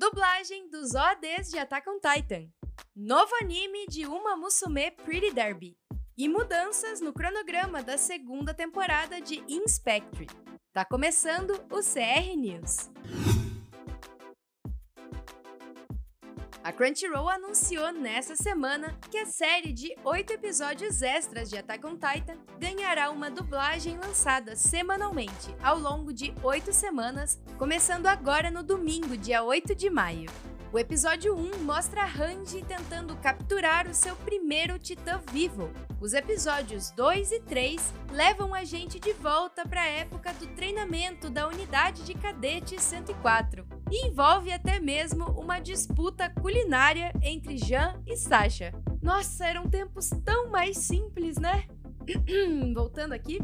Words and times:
Dublagem 0.00 0.70
dos 0.70 0.94
OADs 0.94 1.50
de 1.50 1.58
Attack 1.58 1.86
on 1.86 2.00
Titan. 2.00 2.48
Novo 2.96 3.34
anime 3.38 3.86
de 3.86 4.06
Uma 4.06 4.34
Musume 4.34 4.90
Pretty 4.92 5.30
Derby. 5.30 5.76
E 6.16 6.26
mudanças 6.26 7.02
no 7.02 7.12
cronograma 7.12 7.82
da 7.82 7.98
segunda 7.98 8.54
temporada 8.54 9.20
de 9.20 9.44
Inspectre. 9.46 10.26
Tá 10.72 10.86
começando 10.86 11.50
o 11.70 11.80
CR 11.82 12.34
News. 12.34 12.90
A 16.70 16.72
Crunchyroll 16.72 17.28
anunciou 17.28 17.90
nessa 17.90 18.36
semana 18.36 18.96
que 19.10 19.18
a 19.18 19.26
série 19.26 19.72
de 19.72 19.92
oito 20.04 20.32
episódios 20.32 21.02
extras 21.02 21.50
de 21.50 21.58
Attack 21.58 21.84
on 21.84 21.96
Titan 21.96 22.36
ganhará 22.60 23.10
uma 23.10 23.28
dublagem 23.28 23.98
lançada 23.98 24.54
semanalmente 24.54 25.52
ao 25.60 25.76
longo 25.76 26.12
de 26.12 26.32
oito 26.44 26.72
semanas, 26.72 27.42
começando 27.58 28.06
agora 28.06 28.52
no 28.52 28.62
domingo, 28.62 29.16
dia 29.16 29.42
8 29.42 29.74
de 29.74 29.90
maio. 29.90 30.30
O 30.72 30.78
episódio 30.78 31.34
1 31.34 31.64
mostra 31.64 32.04
Randy 32.04 32.62
tentando 32.62 33.16
capturar 33.16 33.88
o 33.88 33.92
seu 33.92 34.14
primeiro 34.14 34.78
titã 34.78 35.20
vivo. 35.32 35.72
Os 36.00 36.12
episódios 36.12 36.92
2 36.92 37.32
e 37.32 37.40
3 37.40 37.82
levam 38.12 38.54
a 38.54 38.62
gente 38.62 39.00
de 39.00 39.12
volta 39.14 39.66
para 39.66 39.80
a 39.80 39.88
época 39.88 40.32
do 40.34 40.46
treinamento 40.54 41.28
da 41.28 41.48
unidade 41.48 42.04
de 42.04 42.14
cadete 42.14 42.80
104 42.80 43.79
e 43.90 44.06
envolve 44.06 44.52
até 44.52 44.78
mesmo 44.78 45.24
uma 45.38 45.58
disputa 45.58 46.30
culinária 46.30 47.12
entre 47.22 47.56
Jean 47.56 48.00
e 48.06 48.16
Sasha. 48.16 48.72
Nossa, 49.02 49.46
eram 49.46 49.68
tempos 49.68 50.10
tão 50.24 50.50
mais 50.50 50.78
simples, 50.78 51.36
né? 51.36 51.66
Voltando 52.74 53.12
aqui, 53.12 53.40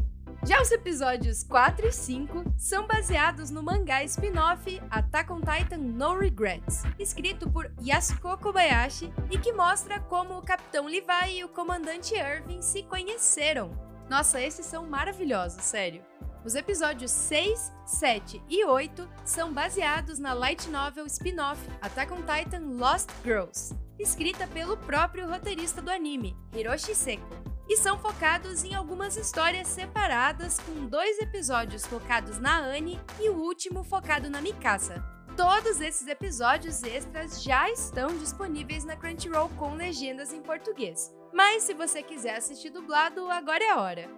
já 0.46 0.62
os 0.62 0.70
episódios 0.70 1.42
4 1.42 1.88
e 1.88 1.92
5 1.92 2.45
são 2.56 2.86
baseados 2.86 3.50
no 3.50 3.62
mangá 3.62 4.05
spin-off 4.05 4.80
Attack 4.91 5.32
on 5.32 5.41
Titan 5.41 5.78
No 5.78 6.16
Regrets, 6.16 6.84
escrito 6.98 7.50
por 7.50 7.72
Yasuko 7.83 8.38
Kobayashi 8.38 9.12
e 9.30 9.38
que 9.38 9.52
mostra 9.52 9.98
como 9.98 10.38
o 10.38 10.42
Capitão 10.42 10.86
Levi 10.86 11.38
e 11.38 11.44
o 11.44 11.48
Comandante 11.48 12.14
Irving 12.14 12.62
se 12.62 12.84
conheceram. 12.84 13.70
Nossa, 14.08 14.41
esses 14.41 14.66
são 14.66 14.86
maravilhosos, 14.86 15.64
sério. 15.64 16.05
Os 16.47 16.55
episódios 16.55 17.11
6, 17.11 17.72
7 17.84 18.41
e 18.48 18.64
8 18.64 19.11
são 19.25 19.52
baseados 19.52 20.20
na 20.20 20.33
light 20.33 20.70
novel 20.70 21.05
spin-off 21.06 21.61
Attack 21.83 22.12
on 22.12 22.19
Titan 22.19 22.61
Lost 22.78 23.11
Girls, 23.25 23.75
escrita 23.98 24.47
pelo 24.47 24.77
próprio 24.77 25.28
roteirista 25.28 25.83
do 25.83 25.91
anime, 25.91 26.36
Hiroshi 26.55 26.94
Seko 26.94 27.27
e 27.69 27.77
são 27.77 27.98
focados 27.98 28.62
em 28.62 28.77
algumas 28.77 29.16
histórias 29.16 29.66
separadas, 29.66 30.61
com 30.61 30.86
dois 30.86 31.19
episódios 31.19 31.84
focados 31.84 32.38
na 32.38 32.60
Anne 32.60 33.00
e 33.19 33.28
o 33.28 33.38
último 33.38 33.83
focado 33.83 34.31
na 34.31 34.41
Mikasa. 34.41 35.05
Todos 35.36 35.81
esses 35.81 36.06
episódios 36.06 36.81
extras 36.84 37.42
já 37.42 37.69
estão 37.72 38.16
disponíveis 38.19 38.84
na 38.84 38.97
Crunchyroll 38.97 39.48
com 39.58 39.75
legendas 39.75 40.33
em 40.33 40.41
português. 40.41 41.12
Mas 41.33 41.64
se 41.64 41.75
você 41.75 42.05
quiser 42.05 42.36
assistir 42.36 42.70
dublado, 42.70 43.28
agora 43.33 43.64
é 43.64 43.75
hora. 43.75 44.08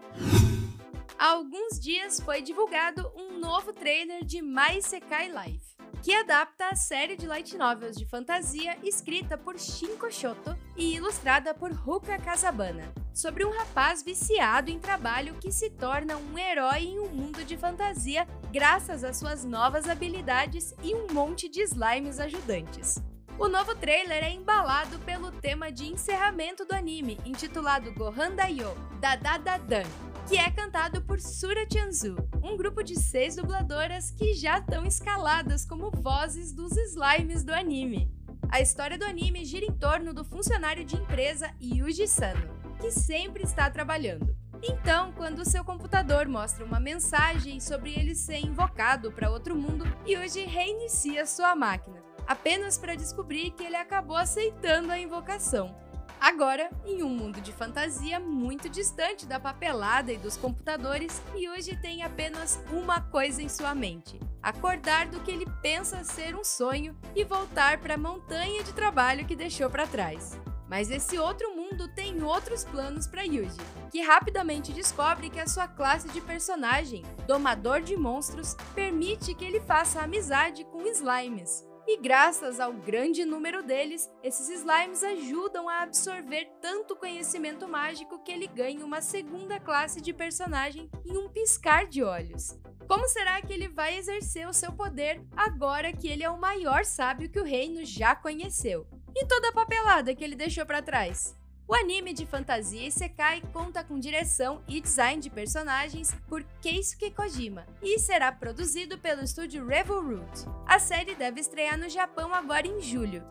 Há 1.19 1.31
alguns 1.33 1.81
dias 1.81 2.21
foi 2.21 2.41
divulgado 2.41 3.11
um 3.17 3.41
novo 3.41 3.73
trailer 3.73 4.25
de 4.25 4.41
My 4.41 4.81
Sekai 4.81 5.29
Life 5.29 5.77
que 6.01 6.15
adapta 6.15 6.69
a 6.69 6.77
série 6.77 7.17
de 7.17 7.27
light 7.27 7.57
novels 7.57 7.97
de 7.97 8.07
fantasia 8.07 8.79
escrita 8.85 9.37
por 9.37 9.59
Shinko 9.59 10.13
Shoto 10.13 10.57
e 10.77 10.95
ilustrada 10.95 11.53
por 11.53 11.73
Ruka 11.73 12.17
Kasabana, 12.19 12.85
sobre 13.13 13.45
um 13.45 13.51
rapaz 13.51 14.05
viciado 14.05 14.71
em 14.71 14.79
trabalho 14.79 15.35
que 15.41 15.51
se 15.51 15.71
torna 15.71 16.17
um 16.17 16.39
herói 16.39 16.85
em 16.85 17.01
um 17.01 17.09
mundo 17.09 17.45
de 17.45 17.57
fantasia 17.57 18.29
graças 18.53 19.03
às 19.03 19.17
suas 19.17 19.45
novas 19.45 19.89
habilidades 19.89 20.73
e 20.85 20.95
um 20.95 21.13
monte 21.13 21.49
de 21.49 21.63
slimes 21.63 22.21
ajudantes. 22.21 23.03
O 23.37 23.49
novo 23.49 23.75
trailer 23.75 24.23
é 24.23 24.31
embalado 24.31 24.99
pelo 25.01 25.33
tema 25.33 25.71
de 25.71 25.87
encerramento 25.87 26.65
do 26.65 26.75
anime, 26.75 27.19
intitulado 27.25 27.93
Gohan 27.93 28.35
Dayo, 28.35 28.73
da 29.01 29.15
Dadadan, 29.15 29.85
que 30.29 30.37
é 30.37 30.51
cantado 30.51 31.01
por 31.01 31.19
Sura 31.19 31.65
Chanzu, 31.67 32.15
um 32.43 32.55
grupo 32.55 32.83
de 32.83 32.97
seis 32.97 33.37
dubladoras 33.37 34.11
que 34.11 34.35
já 34.35 34.59
estão 34.59 34.85
escaladas 34.85 35.65
como 35.65 35.91
vozes 35.91 36.53
dos 36.53 36.77
slimes 36.77 37.43
do 37.43 37.55
anime. 37.55 38.13
A 38.51 38.61
história 38.61 38.99
do 38.99 39.07
anime 39.07 39.43
gira 39.47 39.65
em 39.65 39.73
torno 39.73 40.13
do 40.13 40.23
funcionário 40.23 40.85
de 40.85 40.97
empresa 40.97 41.51
Yuji 41.59 42.07
Sano, 42.07 42.47
que 42.79 42.91
sempre 42.91 43.43
está 43.43 43.71
trabalhando. 43.71 44.37
Então, 44.63 45.13
quando 45.13 45.49
seu 45.49 45.65
computador 45.65 46.29
mostra 46.29 46.63
uma 46.63 46.79
mensagem 46.79 47.59
sobre 47.59 47.95
ele 47.95 48.15
ser 48.15 48.41
invocado 48.41 49.11
para 49.11 49.31
outro 49.31 49.57
mundo, 49.57 49.87
Yuji 50.07 50.45
reinicia 50.45 51.25
sua 51.25 51.57
máquina, 51.57 52.03
apenas 52.27 52.77
para 52.77 52.97
descobrir 52.97 53.53
que 53.53 53.65
ele 53.65 53.77
acabou 53.77 54.17
aceitando 54.17 54.93
a 54.93 54.99
invocação. 54.99 55.88
Agora, 56.21 56.69
em 56.85 57.03
um 57.03 57.09
mundo 57.09 57.41
de 57.41 57.53
fantasia 57.53 58.19
muito 58.19 58.69
distante 58.69 59.25
da 59.25 59.39
papelada 59.39 60.13
e 60.13 60.17
dos 60.17 60.37
computadores, 60.37 61.23
Yuji 61.35 61.77
tem 61.81 62.03
apenas 62.03 62.61
uma 62.73 63.01
coisa 63.01 63.41
em 63.41 63.49
sua 63.49 63.73
mente: 63.73 64.19
acordar 64.43 65.07
do 65.07 65.21
que 65.21 65.31
ele 65.31 65.47
pensa 65.63 66.03
ser 66.03 66.35
um 66.35 66.43
sonho 66.43 66.97
e 67.15 67.25
voltar 67.25 67.79
para 67.79 67.95
a 67.95 67.99
montanha 67.99 68.65
de 68.65 68.73
trabalho 68.73 69.27
que 69.27 69.37
deixou 69.37 69.71
para 69.71 69.87
trás. 69.87 70.39
Mas 70.69 70.91
esse 70.91 71.17
outro 71.17 71.55
mundo 71.55 71.89
tem 71.95 72.23
outros 72.23 72.65
planos 72.65 73.07
para 73.07 73.23
Yuji, 73.23 73.57
que 73.91 74.03
rapidamente 74.03 74.73
descobre 74.73 75.31
que 75.31 75.41
a 75.41 75.47
sua 75.47 75.67
classe 75.67 76.09
de 76.09 76.21
personagem, 76.21 77.05
Domador 77.27 77.81
de 77.81 77.97
Monstros, 77.97 78.55
permite 78.75 79.35
que 79.35 79.45
ele 79.45 79.61
faça 79.61 80.03
amizade 80.03 80.65
com 80.65 80.83
slimes, 80.89 81.65
e 81.91 81.97
graças 81.97 82.61
ao 82.61 82.71
grande 82.71 83.25
número 83.25 83.63
deles, 83.63 84.11
esses 84.23 84.51
slimes 84.51 85.03
ajudam 85.03 85.67
a 85.71 85.81
absorver 85.81 86.45
tanto 86.61 86.95
conhecimento 86.95 87.67
mágico 87.67 88.23
que 88.23 88.31
ele 88.31 88.47
ganha 88.47 88.85
uma 88.85 89.01
segunda 89.01 89.59
classe 89.59 89.99
de 89.99 90.13
personagem 90.13 90.91
em 91.03 91.17
um 91.17 91.31
piscar 91.31 91.87
de 91.87 92.03
olhos. 92.03 92.55
Como 92.87 93.09
será 93.09 93.41
que 93.41 93.55
ele 93.55 93.69
vai 93.69 93.97
exercer 93.97 94.47
o 94.47 94.53
seu 94.53 94.71
poder 94.71 95.25
agora 95.35 95.91
que 95.91 96.09
ele 96.09 96.23
é 96.23 96.29
o 96.29 96.39
maior 96.39 96.85
sábio 96.85 97.31
que 97.31 97.41
o 97.41 97.45
reino 97.45 97.83
já 97.87 98.15
conheceu? 98.15 98.87
E 99.17 99.25
toda 99.25 99.49
a 99.49 99.53
papelada 99.53 100.15
que 100.15 100.23
ele 100.23 100.37
deixou 100.37 100.67
para 100.67 100.83
trás? 100.83 101.35
O 101.69 101.75
anime 101.75 102.15
de 102.15 102.25
fantasia 102.25 102.87
Isekai 102.87 103.43
conta 103.53 103.85
com 103.85 104.01
direção 104.01 104.63
e 104.67 104.81
design 104.81 105.21
de 105.21 105.29
personagens 105.29 106.15
por 106.27 106.43
Keisuke 106.63 107.11
Kojima 107.11 107.67
e 107.83 107.99
será 107.99 108.33
produzido 108.33 108.97
pelo 108.97 109.23
estúdio 109.23 109.67
Revolroot. 109.67 110.47
A 110.67 110.79
série 110.79 111.15
deve 111.15 111.41
estrear 111.41 111.79
no 111.79 111.91
Japão 111.91 112.33
agora 112.33 112.67
em 112.67 112.81
julho. 112.81 113.23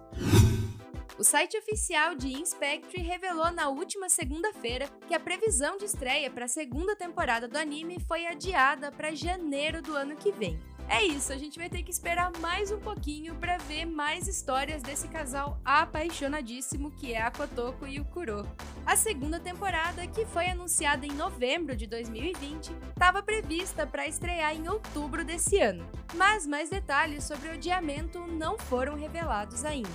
O 1.18 1.24
site 1.24 1.58
oficial 1.58 2.14
de 2.14 2.32
Inspectre 2.32 3.02
revelou 3.02 3.52
na 3.52 3.70
última 3.70 4.08
segunda-feira 4.08 4.88
que 5.08 5.16
a 5.16 5.20
previsão 5.20 5.76
de 5.76 5.86
estreia 5.86 6.30
para 6.30 6.46
a 6.46 6.48
segunda 6.48 6.96
temporada 6.96 7.48
do 7.48 7.58
anime 7.58 8.00
foi 8.08 8.28
adiada 8.28 8.92
para 8.92 9.16
janeiro 9.16 9.82
do 9.82 9.96
ano 9.96 10.16
que 10.16 10.32
vem. 10.32 10.62
É 10.90 11.04
isso, 11.04 11.34
a 11.34 11.38
gente 11.38 11.60
vai 11.60 11.70
ter 11.70 11.84
que 11.84 11.92
esperar 11.92 12.32
mais 12.40 12.72
um 12.72 12.80
pouquinho 12.80 13.36
para 13.36 13.58
ver 13.58 13.86
mais 13.86 14.26
histórias 14.26 14.82
desse 14.82 15.08
casal 15.10 15.60
apaixonadíssimo 15.64 16.92
que 16.92 17.14
é 17.14 17.22
a 17.22 17.30
Kotoko 17.30 17.86
e 17.86 18.00
o 18.00 18.06
Kuro. 18.06 18.48
A 18.86 18.96
segunda 18.96 19.38
temporada, 19.38 20.08
que 20.08 20.26
foi 20.26 20.48
anunciada 20.48 21.06
em 21.06 21.12
novembro 21.12 21.76
de 21.76 21.88
2020, 21.88 22.72
estava 22.90 23.22
prevista 23.22 23.86
para 23.86 24.08
estrear 24.08 24.56
em 24.56 24.70
outubro 24.70 25.26
desse 25.26 25.60
ano, 25.60 25.86
mas 26.16 26.48
mais 26.48 26.70
detalhes 26.70 27.26
sobre 27.26 27.50
o 27.50 27.54
adiamento 27.54 28.26
não 28.26 28.58
foram 28.58 28.96
revelados 28.96 29.66
ainda. 29.66 29.90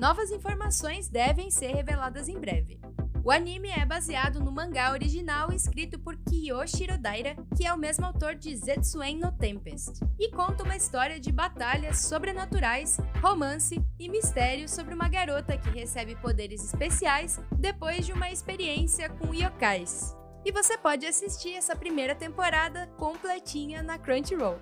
Novas 0.00 0.32
informações 0.32 1.08
devem 1.08 1.52
ser 1.52 1.72
reveladas 1.72 2.28
em 2.28 2.38
breve. 2.38 2.80
O 3.24 3.30
anime 3.30 3.68
é 3.68 3.86
baseado 3.86 4.40
no 4.40 4.50
mangá 4.50 4.90
original 4.90 5.52
escrito 5.52 5.96
por 5.96 6.16
Kiyoshi 6.16 6.82
Hirodaira, 6.82 7.36
que 7.56 7.64
é 7.64 7.72
o 7.72 7.78
mesmo 7.78 8.04
autor 8.04 8.34
de 8.34 8.56
Zetsuen 8.56 9.16
no 9.16 9.30
Tempest, 9.30 10.00
e 10.18 10.28
conta 10.32 10.64
uma 10.64 10.74
história 10.74 11.20
de 11.20 11.30
batalhas 11.30 12.00
sobrenaturais, 12.00 12.98
romance 13.22 13.80
e 13.96 14.08
mistério 14.08 14.68
sobre 14.68 14.92
uma 14.92 15.08
garota 15.08 15.56
que 15.56 15.70
recebe 15.70 16.16
poderes 16.16 16.64
especiais 16.64 17.38
depois 17.56 18.04
de 18.04 18.12
uma 18.12 18.28
experiência 18.28 19.08
com 19.08 19.32
yokais. 19.32 20.16
E 20.44 20.50
você 20.50 20.76
pode 20.76 21.06
assistir 21.06 21.54
essa 21.54 21.76
primeira 21.76 22.16
temporada 22.16 22.88
completinha 22.96 23.84
na 23.84 23.98
Crunchyroll. 23.98 24.58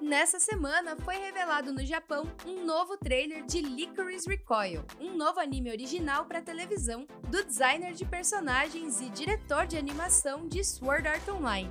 Nessa 0.00 0.38
semana 0.38 0.96
foi 1.04 1.16
revelado 1.16 1.72
no 1.72 1.84
Japão 1.84 2.24
um 2.46 2.64
novo 2.64 2.96
trailer 2.96 3.44
de 3.44 3.60
Licorice 3.60 4.28
Recoil, 4.28 4.84
um 5.00 5.16
novo 5.16 5.40
anime 5.40 5.72
original 5.72 6.24
para 6.24 6.40
televisão 6.40 7.04
do 7.28 7.44
designer 7.44 7.92
de 7.92 8.04
personagens 8.04 9.00
e 9.00 9.10
diretor 9.10 9.66
de 9.66 9.76
animação 9.76 10.46
de 10.46 10.62
Sword 10.62 11.08
Art 11.08 11.28
Online. 11.28 11.70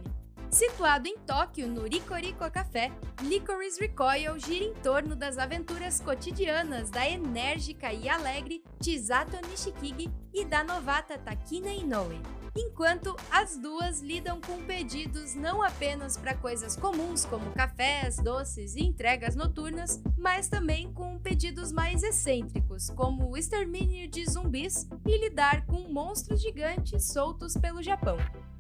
Situado 0.50 1.08
em 1.08 1.18
Tóquio, 1.20 1.70
no 1.70 1.84
Ricoriko 1.84 2.50
Café, 2.52 2.92
Licorice 3.22 3.80
Recoil 3.80 4.38
gira 4.40 4.66
em 4.66 4.74
torno 4.74 5.16
das 5.16 5.38
aventuras 5.38 6.02
cotidianas 6.02 6.90
da 6.90 7.08
enérgica 7.08 7.94
e 7.94 8.10
alegre 8.10 8.62
Chisato 8.84 9.38
Nishikigi 9.48 10.12
e 10.34 10.44
da 10.44 10.66
novata 10.66 11.18
Takina 11.18 11.70
Inoue. 11.70 12.22
Enquanto 12.58 13.16
as 13.32 13.56
duas 13.58 14.02
lidam 14.02 14.42
com 14.42 14.64
pedidos 14.64 15.36
não 15.36 15.62
apenas 15.62 16.18
para 16.18 16.34
coisas 16.34 16.76
comuns 16.76 17.24
como 17.24 17.52
cafés, 17.52 18.18
doces 18.18 18.76
e 18.76 18.84
entregas 18.84 19.36
noturnas, 19.36 20.02
mas 20.18 20.50
também 20.50 20.92
com 20.94 21.20
pedidos 21.20 21.72
mais 21.72 22.02
excêntricos, 22.02 22.90
como 22.90 23.30
o 23.30 23.38
extermínio 23.38 24.10
de 24.10 24.26
zumbis 24.26 24.88
e 25.06 25.18
lidar 25.18 25.66
com 25.66 25.82
monstros 25.92 26.42
gigantes 26.42 27.06
soltos 27.06 27.56
pelo 27.56 27.84
Japão. 27.84 28.18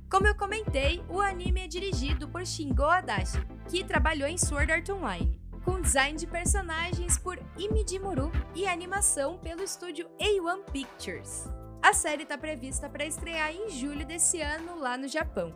Como 0.09 0.27
eu 0.27 0.35
comentei, 0.35 1.03
o 1.09 1.19
anime 1.19 1.61
é 1.61 1.67
dirigido 1.67 2.29
por 2.29 2.45
Shingo 2.45 2.83
Adachi, 2.83 3.45
que 3.67 3.83
trabalhou 3.83 4.27
em 4.27 4.37
Sword 4.37 4.71
Art 4.71 4.89
Online, 4.89 5.37
com 5.65 5.81
design 5.81 6.17
de 6.17 6.25
personagens 6.25 7.17
por 7.17 7.37
Imijimuru 7.57 8.31
e 8.55 8.65
animação 8.65 9.37
pelo 9.39 9.61
estúdio 9.61 10.07
A1 10.17 10.63
Pictures. 10.71 11.56
A 11.87 11.93
série 11.93 12.23
está 12.23 12.37
prevista 12.37 12.89
para 12.89 13.05
estrear 13.05 13.49
em 13.49 13.69
julho 13.69 14.05
desse 14.05 14.41
ano 14.41 14.77
lá 14.77 14.97
no 14.97 15.07
Japão. 15.07 15.53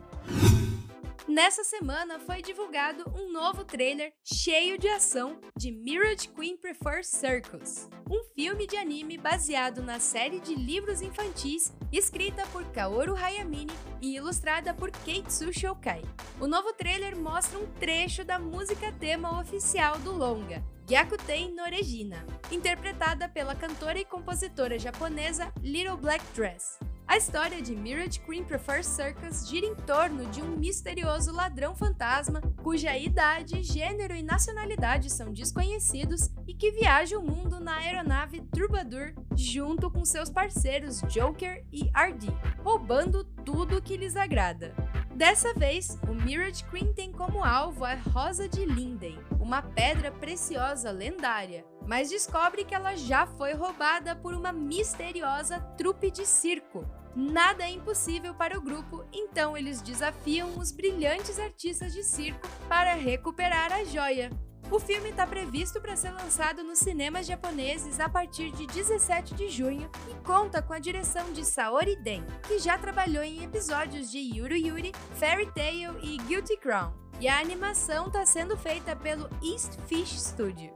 Nessa 1.28 1.62
semana 1.62 2.18
foi 2.18 2.40
divulgado 2.40 3.04
um 3.14 3.30
novo 3.30 3.66
trailer 3.66 4.14
cheio 4.24 4.78
de 4.78 4.88
ação 4.88 5.38
de 5.54 5.70
Mirage 5.70 6.28
Queen 6.28 6.56
Prefers 6.56 7.08
Circus, 7.08 7.86
um 8.10 8.24
filme 8.34 8.66
de 8.66 8.78
anime 8.78 9.18
baseado 9.18 9.82
na 9.82 10.00
série 10.00 10.40
de 10.40 10.54
livros 10.54 11.02
infantis 11.02 11.70
escrita 11.92 12.46
por 12.46 12.64
Kaoru 12.72 13.14
Hayamine 13.14 13.70
e 14.00 14.16
ilustrada 14.16 14.72
por 14.72 14.90
Keitsu 14.90 15.52
Shokai. 15.52 16.00
O 16.40 16.46
novo 16.46 16.72
trailer 16.72 17.14
mostra 17.14 17.58
um 17.58 17.66
trecho 17.78 18.24
da 18.24 18.38
música 18.38 18.90
tema 18.92 19.38
oficial 19.38 19.98
do 19.98 20.12
longa, 20.12 20.64
Gyakuten 20.86 21.54
no 21.54 21.64
Regina, 21.64 22.26
interpretada 22.50 23.28
pela 23.28 23.54
cantora 23.54 24.00
e 24.00 24.04
compositora 24.04 24.78
japonesa 24.78 25.52
Little 25.62 25.96
Black 25.96 26.24
Dress. 26.34 26.78
A 27.06 27.16
história 27.16 27.62
de 27.62 27.76
Mirage 27.76 28.18
Queen 28.20 28.42
Prefers 28.42 28.86
Circus 28.86 29.48
gira 29.48 29.66
em 29.66 29.76
torno 29.76 30.26
de 30.26 30.42
um 30.42 30.56
misterioso 30.56 31.30
ladrão 31.30 31.74
fantasma 31.76 32.40
cuja 32.62 32.96
idade, 32.96 33.62
gênero 33.62 34.14
e 34.14 34.22
nacionalidade 34.22 35.08
são 35.10 35.32
desconhecidos 35.32 36.30
e 36.48 36.54
que 36.54 36.72
viaja 36.72 37.16
o 37.18 37.22
mundo 37.22 37.60
na 37.60 37.76
aeronave 37.76 38.40
Troubadour 38.50 39.14
junto 39.36 39.90
com 39.90 40.04
seus 40.04 40.30
parceiros 40.30 41.00
Joker 41.02 41.64
e 41.70 41.82
RD, 41.94 42.26
roubando 42.64 43.22
tudo 43.24 43.82
que 43.82 43.96
lhes 43.96 44.16
agrada. 44.16 44.74
Dessa 45.14 45.52
vez, 45.54 45.98
o 46.08 46.14
Mirage 46.14 46.64
Queen 46.64 46.92
tem 46.94 47.12
como 47.12 47.44
alvo 47.44 47.84
a 47.84 47.94
Rosa 47.94 48.48
de 48.48 48.64
Linden, 48.64 49.18
uma 49.38 49.60
pedra 49.60 50.10
preciosa 50.10 50.90
lendária, 50.90 51.64
mas 51.86 52.08
descobre 52.08 52.64
que 52.64 52.74
ela 52.74 52.96
já 52.96 53.26
foi 53.26 53.52
roubada 53.52 54.16
por 54.16 54.32
uma 54.32 54.52
misteriosa 54.52 55.60
trupe 55.76 56.10
de 56.10 56.24
circo. 56.24 56.86
Nada 57.14 57.64
é 57.64 57.70
impossível 57.70 58.34
para 58.34 58.58
o 58.58 58.62
grupo, 58.62 59.04
então 59.12 59.54
eles 59.54 59.82
desafiam 59.82 60.56
os 60.58 60.72
brilhantes 60.72 61.38
artistas 61.38 61.92
de 61.92 62.02
circo 62.02 62.48
para 62.66 62.94
recuperar 62.94 63.70
a 63.70 63.84
joia. 63.84 64.30
O 64.72 64.80
filme 64.80 65.10
está 65.10 65.26
previsto 65.26 65.82
para 65.82 65.94
ser 65.94 66.12
lançado 66.12 66.64
nos 66.64 66.78
cinemas 66.78 67.26
japoneses 67.26 68.00
a 68.00 68.08
partir 68.08 68.50
de 68.52 68.66
17 68.66 69.34
de 69.34 69.50
junho 69.50 69.90
e 70.10 70.14
conta 70.26 70.62
com 70.62 70.72
a 70.72 70.78
direção 70.78 71.30
de 71.30 71.44
Saori 71.44 71.94
Den, 71.96 72.24
que 72.48 72.58
já 72.58 72.78
trabalhou 72.78 73.22
em 73.22 73.44
episódios 73.44 74.10
de 74.10 74.18
Yuru 74.18 74.56
Yuri, 74.56 74.92
Fairy 75.16 75.52
Tail 75.52 75.98
e 76.02 76.16
Guilty 76.16 76.56
Crown. 76.56 76.90
E 77.20 77.28
a 77.28 77.38
animação 77.38 78.06
está 78.06 78.24
sendo 78.24 78.56
feita 78.56 78.96
pelo 78.96 79.28
East 79.42 79.78
Fish 79.86 80.18
Studio 80.18 80.72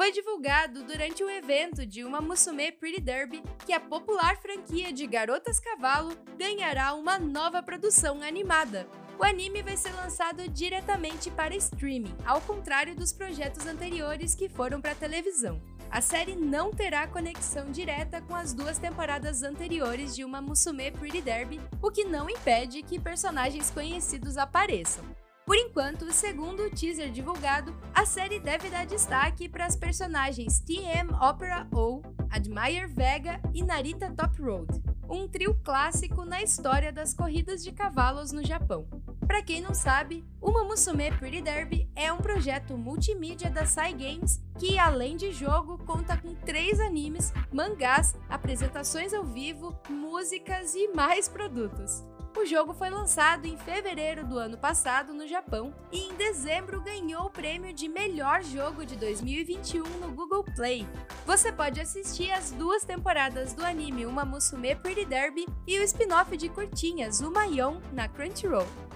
foi 0.00 0.12
divulgado 0.12 0.82
durante 0.84 1.22
o 1.22 1.28
evento 1.28 1.84
de 1.84 2.02
uma 2.04 2.22
Musume 2.22 2.72
Pretty 2.72 3.02
Derby 3.02 3.42
que 3.66 3.72
a 3.74 3.78
popular 3.78 4.34
franquia 4.38 4.90
de 4.90 5.06
Garotas 5.06 5.60
Cavalo 5.60 6.16
ganhará 6.38 6.94
uma 6.94 7.18
nova 7.18 7.62
produção 7.62 8.22
animada. 8.22 8.88
O 9.20 9.22
anime 9.22 9.62
vai 9.62 9.76
ser 9.76 9.92
lançado 9.92 10.48
diretamente 10.48 11.30
para 11.30 11.54
streaming, 11.54 12.16
ao 12.24 12.40
contrário 12.40 12.96
dos 12.96 13.12
projetos 13.12 13.66
anteriores 13.66 14.34
que 14.34 14.48
foram 14.48 14.80
para 14.80 14.94
televisão. 14.94 15.60
A 15.90 16.00
série 16.00 16.34
não 16.34 16.70
terá 16.70 17.06
conexão 17.06 17.70
direta 17.70 18.22
com 18.22 18.34
as 18.34 18.54
duas 18.54 18.78
temporadas 18.78 19.42
anteriores 19.42 20.16
de 20.16 20.24
uma 20.24 20.40
Musume 20.40 20.90
Pretty 20.92 21.20
Derby, 21.20 21.60
o 21.82 21.90
que 21.90 22.02
não 22.02 22.30
impede 22.30 22.82
que 22.82 22.98
personagens 22.98 23.70
conhecidos 23.70 24.38
apareçam. 24.38 25.04
Por 25.44 25.56
enquanto, 25.56 26.10
segundo 26.14 26.62
o 26.62 26.70
teaser 26.70 27.10
divulgado, 27.10 27.76
a 27.92 28.06
série 28.06 28.40
deve 28.40 28.70
dar 28.70 28.86
destaque 28.86 29.50
para 29.50 29.66
as 29.66 29.76
personagens 29.76 30.60
TM 30.60 31.12
Opera 31.20 31.68
O, 31.74 32.00
Admire 32.30 32.86
Vega 32.86 33.38
e 33.52 33.62
Narita 33.62 34.10
Top 34.16 34.40
Road, 34.40 34.80
um 35.10 35.28
trio 35.28 35.54
clássico 35.62 36.24
na 36.24 36.40
história 36.40 36.90
das 36.90 37.12
corridas 37.12 37.62
de 37.62 37.72
cavalos 37.72 38.32
no 38.32 38.42
Japão. 38.42 38.88
Para 39.30 39.42
quem 39.42 39.60
não 39.60 39.72
sabe, 39.72 40.24
o 40.40 40.50
Musume 40.64 41.12
Pretty 41.12 41.40
Derby 41.40 41.88
é 41.94 42.12
um 42.12 42.18
projeto 42.18 42.76
multimídia 42.76 43.48
da 43.48 43.64
Sai 43.64 43.92
Games 43.92 44.42
que, 44.58 44.76
além 44.76 45.16
de 45.16 45.30
jogo, 45.30 45.78
conta 45.86 46.16
com 46.16 46.34
três 46.34 46.80
animes, 46.80 47.32
mangás, 47.52 48.16
apresentações 48.28 49.14
ao 49.14 49.22
vivo, 49.22 49.72
músicas 49.88 50.74
e 50.74 50.88
mais 50.88 51.28
produtos. 51.28 52.04
O 52.36 52.44
jogo 52.44 52.74
foi 52.74 52.90
lançado 52.90 53.46
em 53.46 53.56
fevereiro 53.56 54.26
do 54.26 54.36
ano 54.36 54.58
passado 54.58 55.14
no 55.14 55.28
Japão 55.28 55.72
e 55.92 56.08
em 56.08 56.14
dezembro 56.16 56.82
ganhou 56.82 57.26
o 57.26 57.30
prêmio 57.30 57.72
de 57.72 57.88
melhor 57.88 58.42
jogo 58.42 58.84
de 58.84 58.96
2021 58.96 59.84
no 60.00 60.10
Google 60.10 60.42
Play. 60.56 60.84
Você 61.24 61.52
pode 61.52 61.80
assistir 61.80 62.32
as 62.32 62.50
duas 62.50 62.82
temporadas 62.82 63.54
do 63.54 63.64
anime 63.64 64.06
Uma 64.06 64.24
Musume 64.24 64.74
Pretty 64.74 65.04
Derby 65.04 65.46
e 65.68 65.78
o 65.78 65.84
spin-off 65.84 66.36
de 66.36 66.48
curtinhas 66.48 67.20
Uma 67.20 67.44
Yon 67.44 67.80
na 67.92 68.08
Crunchyroll. 68.08 68.89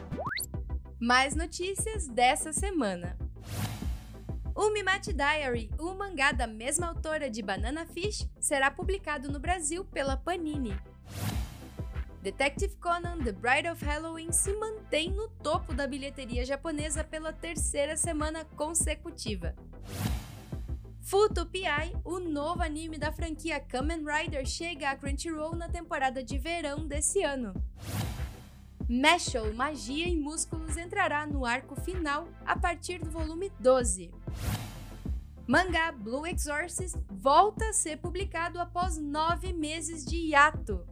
Mais 1.00 1.34
notícias 1.34 2.06
dessa 2.06 2.52
semana. 2.52 3.16
O 4.54 4.70
Mimati 4.70 5.12
Diary, 5.12 5.68
o 5.78 5.94
mangá 5.94 6.30
da 6.30 6.46
mesma 6.46 6.86
autora 6.86 7.28
de 7.28 7.42
Banana 7.42 7.84
Fish, 7.86 8.28
será 8.38 8.70
publicado 8.70 9.30
no 9.30 9.40
Brasil 9.40 9.84
pela 9.84 10.16
Panini. 10.16 10.78
Detective 12.22 12.76
Conan 12.76 13.18
The 13.18 13.32
Bride 13.32 13.68
of 13.68 13.84
Halloween 13.84 14.32
se 14.32 14.52
mantém 14.54 15.10
no 15.10 15.28
topo 15.28 15.74
da 15.74 15.86
bilheteria 15.86 16.44
japonesa 16.44 17.04
pela 17.04 17.32
terceira 17.32 17.96
semana 17.96 18.46
consecutiva. 18.56 19.54
Futo 21.02 21.44
P.I., 21.44 21.92
o 22.02 22.18
novo 22.18 22.62
anime 22.62 22.96
da 22.96 23.12
franquia 23.12 23.60
Kamen 23.60 24.06
Rider, 24.06 24.46
chega 24.46 24.88
a 24.88 24.96
Crunchyroll 24.96 25.54
na 25.54 25.68
temporada 25.68 26.24
de 26.24 26.38
verão 26.38 26.86
desse 26.86 27.22
ano. 27.22 27.52
Meshul 28.88 29.54
Magia 29.54 30.06
e 30.06 30.14
Músculos 30.14 30.76
entrará 30.76 31.26
no 31.26 31.46
arco 31.46 31.74
final 31.74 32.28
a 32.44 32.54
partir 32.54 32.98
do 32.98 33.10
volume 33.10 33.50
12. 33.58 34.10
Mangá 35.46 35.90
Blue 35.90 36.26
Exorcist 36.26 36.98
volta 37.10 37.70
a 37.70 37.72
ser 37.72 37.96
publicado 37.96 38.60
após 38.60 38.98
nove 38.98 39.54
meses 39.54 40.04
de 40.04 40.16
hiato. 40.16 40.86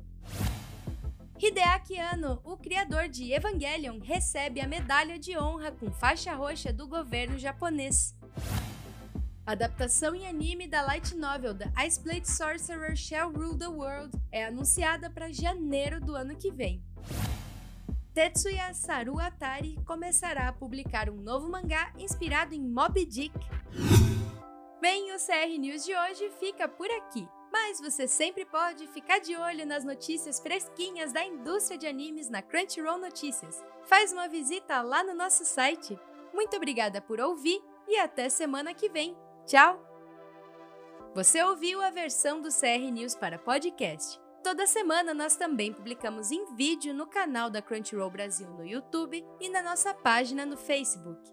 Hideaki 1.38 1.98
Anno, 1.98 2.40
o 2.44 2.56
criador 2.56 3.08
de 3.08 3.32
Evangelion, 3.32 3.98
recebe 3.98 4.60
a 4.60 4.68
medalha 4.68 5.18
de 5.18 5.36
honra 5.36 5.72
com 5.72 5.90
faixa 5.90 6.34
roxa 6.34 6.72
do 6.72 6.86
governo 6.86 7.38
japonês. 7.38 8.14
adaptação 9.44 10.14
em 10.14 10.26
anime 10.26 10.66
da 10.66 10.80
light 10.82 11.14
novel 11.14 11.54
The 11.54 11.70
Ice 11.86 12.00
Blade 12.00 12.30
Sorcerer 12.30 12.96
Shall 12.96 13.32
Rule 13.32 13.58
the 13.58 13.66
World 13.66 14.16
é 14.30 14.46
anunciada 14.46 15.10
para 15.10 15.32
janeiro 15.32 16.00
do 16.00 16.14
ano 16.14 16.36
que 16.36 16.50
vem. 16.50 16.82
Tetsuya 18.14 18.74
Saru 18.74 19.18
Atari 19.18 19.78
começará 19.86 20.48
a 20.48 20.52
publicar 20.52 21.08
um 21.08 21.16
novo 21.16 21.48
mangá 21.48 21.90
inspirado 21.98 22.54
em 22.54 22.60
Moby 22.60 23.06
Dick. 23.06 23.32
Bem, 24.82 25.14
o 25.14 25.16
CR 25.16 25.58
News 25.58 25.82
de 25.82 25.96
hoje 25.96 26.30
fica 26.38 26.68
por 26.68 26.90
aqui. 26.90 27.26
Mas 27.50 27.80
você 27.80 28.06
sempre 28.06 28.44
pode 28.44 28.86
ficar 28.88 29.18
de 29.18 29.34
olho 29.34 29.64
nas 29.64 29.82
notícias 29.82 30.40
fresquinhas 30.40 31.10
da 31.12 31.24
indústria 31.24 31.78
de 31.78 31.86
animes 31.86 32.28
na 32.28 32.42
Crunchyroll 32.42 32.98
Notícias. 32.98 33.64
Faz 33.84 34.12
uma 34.12 34.28
visita 34.28 34.82
lá 34.82 35.02
no 35.02 35.14
nosso 35.14 35.44
site. 35.46 35.98
Muito 36.34 36.56
obrigada 36.56 37.00
por 37.00 37.18
ouvir 37.18 37.62
e 37.88 37.98
até 37.98 38.28
semana 38.28 38.74
que 38.74 38.90
vem. 38.90 39.16
Tchau! 39.46 39.80
Você 41.14 41.42
ouviu 41.42 41.82
a 41.82 41.90
versão 41.90 42.42
do 42.42 42.48
CR 42.48 42.90
News 42.90 43.14
para 43.14 43.38
podcast. 43.38 44.21
Toda 44.42 44.66
semana 44.66 45.14
nós 45.14 45.36
também 45.36 45.72
publicamos 45.72 46.32
em 46.32 46.54
vídeo 46.56 46.92
no 46.92 47.06
canal 47.06 47.48
da 47.48 47.62
Crunchyroll 47.62 48.10
Brasil 48.10 48.48
no 48.50 48.66
YouTube 48.66 49.24
e 49.38 49.48
na 49.48 49.62
nossa 49.62 49.94
página 49.94 50.44
no 50.44 50.56
Facebook. 50.56 51.30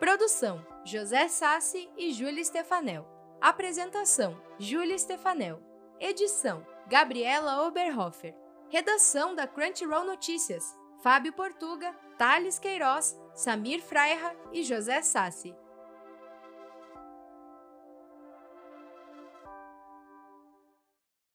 Produção: 0.00 0.64
José 0.84 1.28
Sassi 1.28 1.90
e 1.98 2.10
Júlia 2.12 2.42
Stefanel. 2.42 3.06
Apresentação: 3.40 4.40
Júlia 4.58 4.96
Stefanel. 4.96 5.60
Edição: 6.00 6.66
Gabriela 6.88 7.66
Oberhofer. 7.66 8.34
Redação 8.70 9.34
da 9.34 9.46
Crunchyroll 9.46 10.06
Notícias: 10.06 10.64
Fábio 11.02 11.34
Portuga, 11.34 11.92
Thales 12.16 12.58
Queiroz, 12.58 13.20
Samir 13.34 13.82
Freira 13.82 14.34
e 14.50 14.62
José 14.62 15.02
Sassi. 15.02 15.54